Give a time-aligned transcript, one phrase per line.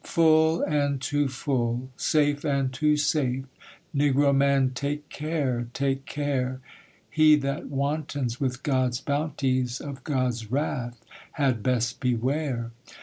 [0.03, 3.45] 'Full, and too full; safe, and too safe;
[3.95, 6.59] Negro man, take care, take care.
[7.07, 12.71] He that wantons with God's bounties Of God's wrath had best beware.